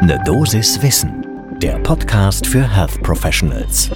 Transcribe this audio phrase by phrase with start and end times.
[0.00, 1.26] Ne Dosis Wissen,
[1.60, 3.90] der Podcast für Health Professionals.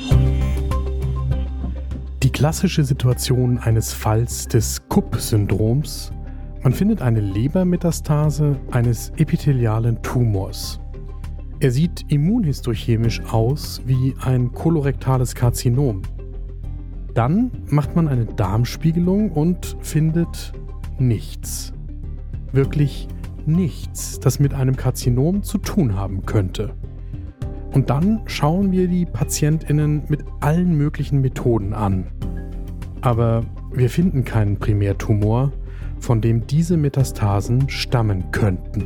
[2.25, 6.13] Die klassische Situation eines Falls des Kupp-Syndroms.
[6.65, 10.81] Man findet eine Lebermetastase eines epithelialen Tumors.
[11.61, 16.03] Er sieht immunhistochemisch aus wie ein kolorektales Karzinom.
[17.15, 20.53] Dann macht man eine Darmspiegelung und findet
[20.99, 21.73] nichts.
[22.51, 26.75] Wirklich nichts, das mit einem Karzinom zu tun haben könnte.
[27.73, 32.07] Und dann schauen wir die Patientinnen mit allen möglichen Methoden an.
[33.01, 35.53] Aber wir finden keinen Primärtumor,
[35.99, 38.85] von dem diese Metastasen stammen könnten.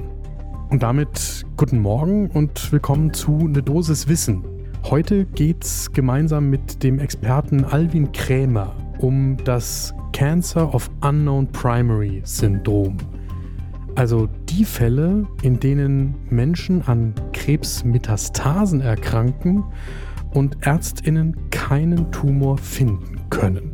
[0.71, 4.45] Und damit guten Morgen und willkommen zu Ne Dosis Wissen.
[4.85, 12.97] Heute geht's gemeinsam mit dem Experten Alvin Krämer um das Cancer of Unknown Primary Syndrom.
[13.97, 19.65] Also die Fälle, in denen Menschen an Krebsmetastasen erkranken
[20.35, 23.73] und Ärztinnen keinen Tumor finden können.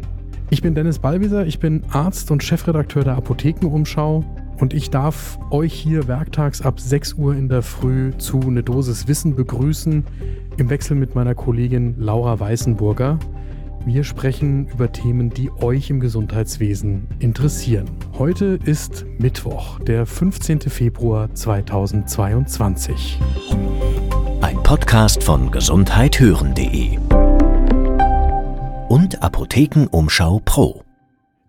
[0.50, 4.24] Ich bin Dennis Ballwieser, ich bin Arzt und Chefredakteur der Apothekenumschau
[4.58, 9.08] und ich darf euch hier werktags ab 6 Uhr in der Früh zu eine Dosis
[9.08, 10.04] Wissen begrüßen,
[10.56, 13.18] im Wechsel mit meiner Kollegin Laura Weißenburger.
[13.84, 17.90] Wir sprechen über Themen, die euch im Gesundheitswesen interessieren.
[18.16, 20.60] Heute ist Mittwoch, der 15.
[20.60, 23.18] Februar 2022.
[24.40, 26.96] Ein Podcast von gesundheithören.de
[28.88, 30.84] und Apothekenumschau Pro.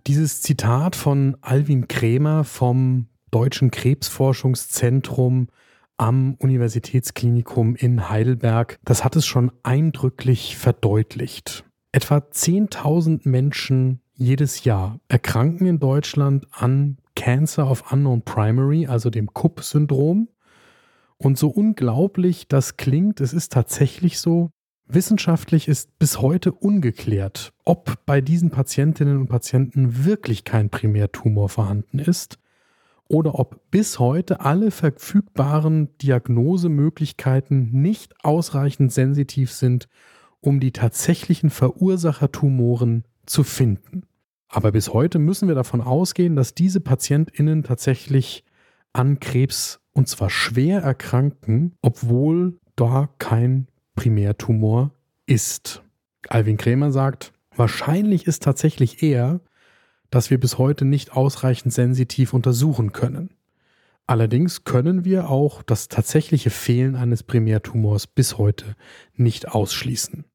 [0.08, 5.50] Dieses Zitat von Alwin Krämer vom Deutschen Krebsforschungszentrum
[5.98, 11.64] am Universitätsklinikum in Heidelberg, das hat es schon eindrücklich verdeutlicht.
[11.96, 19.32] Etwa 10.000 Menschen jedes Jahr erkranken in Deutschland an Cancer of Unknown Primary, also dem
[19.32, 20.28] Kupp-Syndrom.
[21.18, 24.50] Und so unglaublich das klingt, es ist tatsächlich so,
[24.88, 32.00] wissenschaftlich ist bis heute ungeklärt, ob bei diesen Patientinnen und Patienten wirklich kein Primärtumor vorhanden
[32.00, 32.40] ist
[33.08, 39.88] oder ob bis heute alle verfügbaren Diagnosemöglichkeiten nicht ausreichend sensitiv sind,
[40.44, 44.04] um die tatsächlichen Verursachertumoren zu finden.
[44.50, 48.44] Aber bis heute müssen wir davon ausgehen, dass diese PatientInnen tatsächlich
[48.92, 54.92] an Krebs und zwar schwer erkranken, obwohl da kein Primärtumor
[55.26, 55.82] ist.
[56.28, 59.40] Alvin Krämer sagt, wahrscheinlich ist tatsächlich eher,
[60.10, 63.30] dass wir bis heute nicht ausreichend sensitiv untersuchen können.
[64.06, 68.76] Allerdings können wir auch das tatsächliche Fehlen eines Primärtumors bis heute
[69.16, 70.26] nicht ausschließen.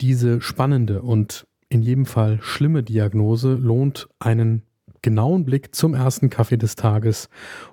[0.00, 4.62] Diese spannende und in jedem Fall schlimme Diagnose lohnt einen
[5.02, 7.28] genauen Blick zum ersten Kaffee des Tages.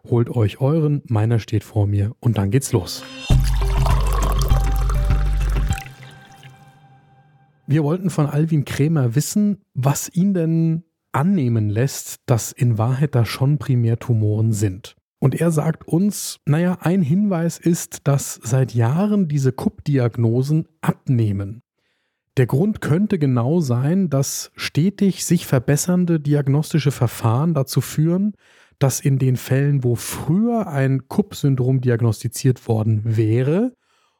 [0.09, 3.01] Holt euch euren, meiner steht vor mir und dann geht's los.
[7.65, 10.83] Wir wollten von Alvin Krämer wissen, was ihn denn
[11.13, 14.97] annehmen lässt, dass in Wahrheit da schon Primärtumoren sind.
[15.19, 21.61] Und er sagt uns, naja, ein Hinweis ist, dass seit Jahren diese Kupp-Diagnosen abnehmen.
[22.37, 28.33] Der Grund könnte genau sein, dass stetig sich verbessernde diagnostische Verfahren dazu führen,
[28.77, 33.73] dass in den Fällen, wo früher ein Kupp-Syndrom diagnostiziert worden wäre,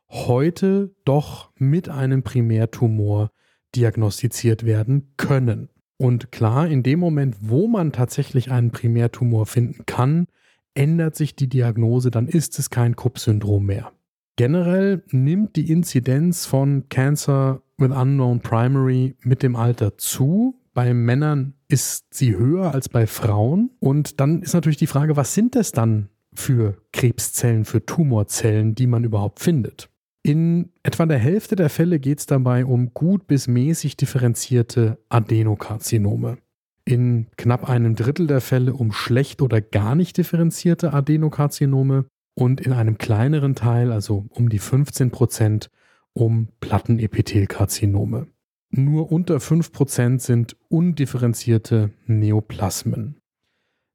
[0.10, 3.30] heute doch mit einem Primärtumor
[3.76, 5.70] diagnostiziert werden können.
[5.98, 10.26] Und klar, in dem Moment, wo man tatsächlich einen Primärtumor finden kann,
[10.74, 13.92] ändert sich die Diagnose, dann ist es kein Kupp-Syndrom mehr.
[14.38, 20.56] Generell nimmt die Inzidenz von Cancer with Unknown Primary mit dem Alter zu.
[20.74, 23.72] Bei Männern ist sie höher als bei Frauen.
[23.80, 28.88] Und dann ist natürlich die Frage, was sind das dann für Krebszellen, für Tumorzellen, die
[28.88, 29.90] man überhaupt findet?
[30.24, 36.38] In etwa der Hälfte der Fälle geht es dabei um gut bis mäßig differenzierte Adenokarzinome.
[36.86, 42.74] In knapp einem Drittel der Fälle um schlecht oder gar nicht differenzierte Adenokarzinome und in
[42.74, 45.70] einem kleineren Teil, also um die 15 Prozent,
[46.18, 48.28] um Plattenepithelkarzinome.
[48.70, 53.18] Nur unter 5 Prozent sind undifferenzierte Neoplasmen.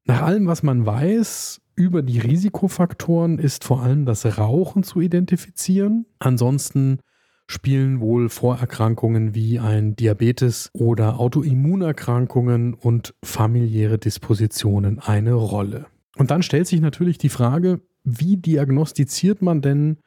[0.05, 6.05] Nach allem, was man weiß über die Risikofaktoren, ist vor allem das Rauchen zu identifizieren.
[6.19, 6.99] Ansonsten
[7.47, 15.85] spielen wohl Vorerkrankungen wie ein Diabetes oder Autoimmunerkrankungen und familiäre Dispositionen eine Rolle.
[16.15, 19.97] Und dann stellt sich natürlich die Frage, wie diagnostiziert man denn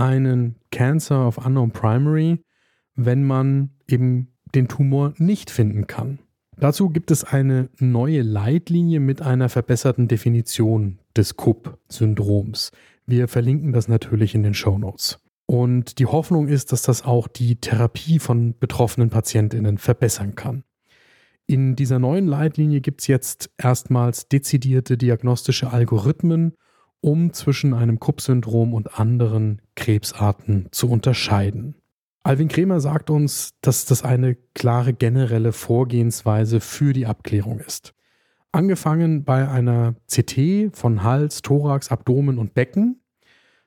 [0.00, 2.44] einen Cancer of Unknown Primary,
[2.94, 6.18] wenn man eben den Tumor nicht finden kann?
[6.56, 12.72] Dazu gibt es eine neue Leitlinie mit einer verbesserten Definition des Kupp-Syndroms.
[13.06, 15.20] Wir verlinken das natürlich in den Show Notes.
[15.46, 20.64] Und die Hoffnung ist, dass das auch die Therapie von betroffenen Patientinnen verbessern kann.
[21.46, 26.52] In dieser neuen Leitlinie gibt es jetzt erstmals dezidierte diagnostische Algorithmen,
[27.00, 31.76] um zwischen einem Kupp-Syndrom und anderen Krebsarten zu unterscheiden.
[32.22, 37.94] Alvin Kremer sagt uns, dass das eine klare generelle Vorgehensweise für die Abklärung ist.
[38.52, 43.00] Angefangen bei einer CT von Hals, Thorax, Abdomen und Becken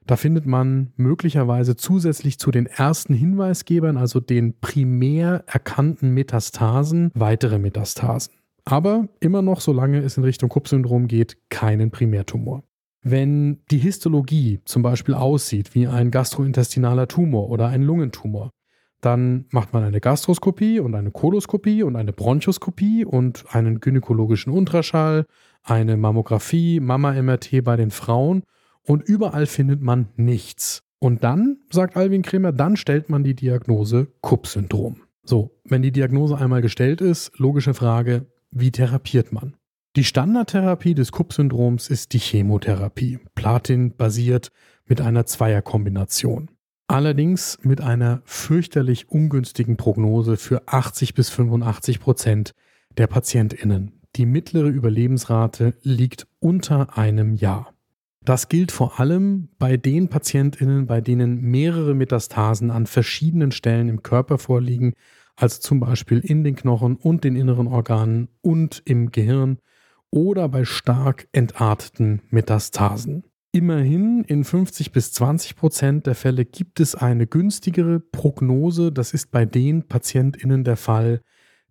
[0.08, 7.60] da findet man möglicherweise zusätzlich zu den ersten Hinweisgebern, also den primär erkannten Metastasen, weitere
[7.60, 8.34] Metastasen.
[8.66, 12.64] Aber immer noch, solange es in Richtung Kupp-Syndrom geht, keinen Primärtumor.
[13.04, 18.52] Wenn die Histologie zum Beispiel aussieht wie ein gastrointestinaler Tumor oder ein Lungentumor,
[19.02, 25.26] dann macht man eine Gastroskopie und eine Koloskopie und eine Bronchoskopie und einen gynäkologischen Ultraschall,
[25.64, 28.44] eine Mammographie, Mama-MRT bei den Frauen
[28.84, 30.84] und überall findet man nichts.
[31.00, 35.02] Und dann, sagt Alvin Kremer, dann stellt man die Diagnose Kupp-Syndrom.
[35.24, 39.56] So, wenn die Diagnose einmal gestellt ist, logische Frage, wie therapiert man?
[39.98, 44.54] Die Standardtherapie des Kupp-Syndroms ist die Chemotherapie, Platin-basiert
[44.86, 46.50] mit einer Zweierkombination.
[46.88, 52.54] Allerdings mit einer fürchterlich ungünstigen Prognose für 80 bis 85 Prozent
[52.96, 54.00] der PatientInnen.
[54.16, 57.74] Die mittlere Überlebensrate liegt unter einem Jahr.
[58.24, 64.04] Das gilt vor allem bei den Patientinnen, bei denen mehrere Metastasen an verschiedenen Stellen im
[64.04, 64.94] Körper vorliegen,
[65.36, 69.58] also zum Beispiel in den Knochen und den inneren Organen und im Gehirn
[70.12, 73.24] oder bei stark entarteten Metastasen.
[73.54, 78.92] Immerhin in 50 bis 20 Prozent der Fälle gibt es eine günstigere Prognose.
[78.92, 81.22] Das ist bei den PatientInnen der Fall,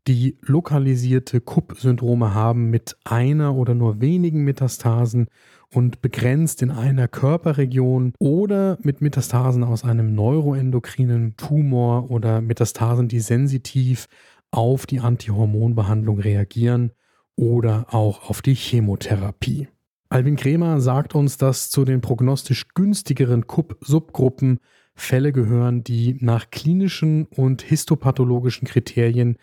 [0.06, 5.28] die lokalisierte Kupp-Syndrome haben mit einer oder nur wenigen Metastasen
[5.72, 13.20] und begrenzt in einer Körperregion oder mit Metastasen aus einem neuroendokrinen Tumor oder Metastasen, die
[13.20, 14.06] sensitiv
[14.50, 16.92] auf die Antihormonbehandlung reagieren
[17.40, 19.68] oder auch auf die Chemotherapie.
[20.10, 24.58] Alvin Kremer sagt uns, dass zu den prognostisch günstigeren KUP-Subgruppen
[24.94, 29.38] Fälle gehören, die nach klinischen und histopathologischen Kriterien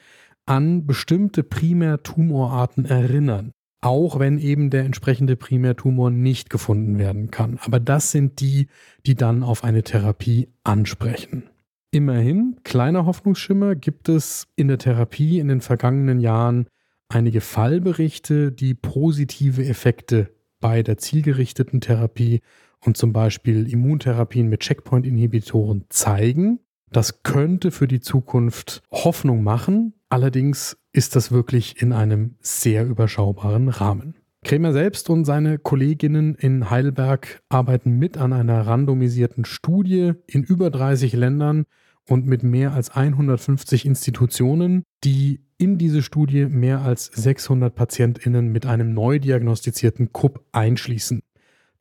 [0.45, 7.59] an bestimmte Primärtumorarten erinnern auch wenn eben der entsprechende Primärtumor nicht gefunden werden kann.
[7.63, 8.67] Aber das sind die,
[9.05, 11.43] die dann auf eine Therapie ansprechen.
[11.91, 16.67] Immerhin, kleiner Hoffnungsschimmer, gibt es in der Therapie in den vergangenen Jahren
[17.09, 22.41] einige Fallberichte, die positive Effekte bei der zielgerichteten Therapie
[22.79, 26.59] und zum Beispiel Immuntherapien mit Checkpoint-Inhibitoren zeigen.
[26.91, 29.93] Das könnte für die Zukunft Hoffnung machen.
[30.09, 34.15] Allerdings ist das wirklich in einem sehr überschaubaren Rahmen.
[34.43, 40.69] Krämer selbst und seine Kolleginnen in Heidelberg arbeiten mit an einer randomisierten Studie in über
[40.69, 41.65] 30 Ländern
[42.09, 48.65] und mit mehr als 150 Institutionen, die in diese Studie mehr als 600 Patientinnen mit
[48.65, 51.21] einem neu diagnostizierten KUP einschließen.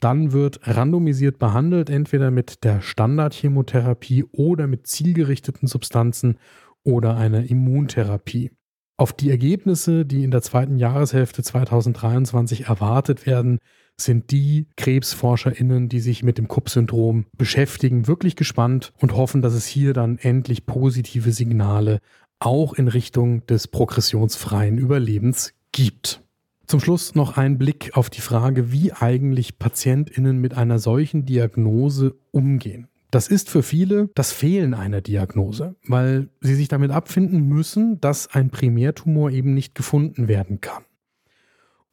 [0.00, 6.38] Dann wird randomisiert behandelt, entweder mit der Standardchemotherapie oder mit zielgerichteten Substanzen
[6.82, 8.50] oder einer Immuntherapie.
[8.98, 13.58] Auf die Ergebnisse, die in der zweiten Jahreshälfte 2023 erwartet werden,
[13.98, 19.66] sind die KrebsforscherInnen, die sich mit dem Kupp-Syndrom beschäftigen, wirklich gespannt und hoffen, dass es
[19.66, 22.00] hier dann endlich positive Signale
[22.38, 26.22] auch in Richtung des progressionsfreien Überlebens gibt.
[26.66, 32.16] Zum Schluss noch ein Blick auf die Frage, wie eigentlich PatientInnen mit einer solchen Diagnose
[32.32, 32.88] umgehen.
[33.12, 38.26] Das ist für viele das Fehlen einer Diagnose, weil sie sich damit abfinden müssen, dass
[38.26, 40.82] ein Primärtumor eben nicht gefunden werden kann.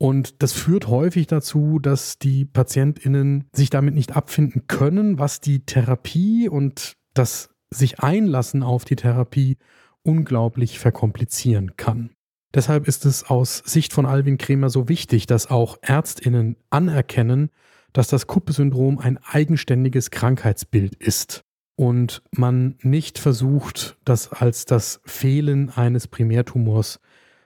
[0.04, 5.62] Und das führt häufig dazu, dass die PatientInnen sich damit nicht abfinden können, was die
[5.62, 9.58] Therapie und das sich einlassen auf die Therapie
[10.02, 12.10] unglaublich verkomplizieren kann.
[12.54, 17.50] Deshalb ist es aus Sicht von Alvin Kremer so wichtig, dass auch Ärztinnen anerkennen,
[17.94, 21.46] dass das Kuppe-Syndrom ein eigenständiges Krankheitsbild ist
[21.78, 27.00] und man nicht versucht, das als das Fehlen eines Primärtumors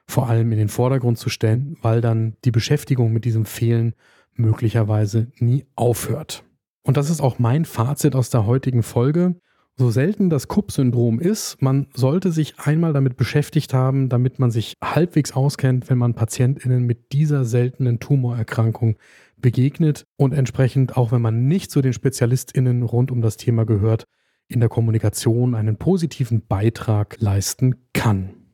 [0.07, 3.93] vor allem in den Vordergrund zu stellen, weil dann die Beschäftigung mit diesem Fehlen
[4.35, 6.43] möglicherweise nie aufhört.
[6.83, 9.35] Und das ist auch mein Fazit aus der heutigen Folge.
[9.75, 14.73] So selten das Kupp-Syndrom ist, man sollte sich einmal damit beschäftigt haben, damit man sich
[14.83, 18.97] halbwegs auskennt, wenn man PatientInnen mit dieser seltenen Tumorerkrankung
[19.35, 24.05] begegnet und entsprechend, auch wenn man nicht zu den SpezialistInnen rund um das Thema gehört,
[24.47, 28.46] in der Kommunikation einen positiven Beitrag leisten kann.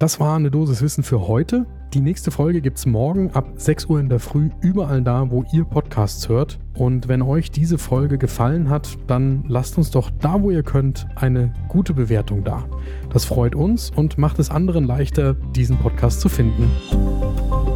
[0.00, 1.66] Das war eine Dosis Wissen für heute.
[1.92, 5.44] Die nächste Folge gibt es morgen ab 6 Uhr in der Früh überall da, wo
[5.52, 6.58] ihr Podcasts hört.
[6.72, 11.06] Und wenn euch diese Folge gefallen hat, dann lasst uns doch da, wo ihr könnt,
[11.16, 12.64] eine gute Bewertung da.
[13.12, 16.70] Das freut uns und macht es anderen leichter, diesen Podcast zu finden.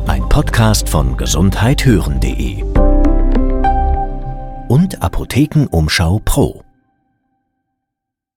[0.06, 2.62] Ein Podcast von gesundheithören.de
[4.68, 6.63] und Apothekenumschau Pro.